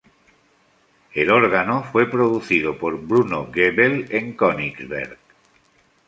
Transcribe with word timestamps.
El 1.13 1.29
órgano, 1.29 1.83
fue 1.83 2.09
producido 2.09 2.75
por 2.79 2.99
Bruno 2.99 3.45
Goebel 3.53 4.07
en 4.09 4.35
Königsberg. 4.35 5.19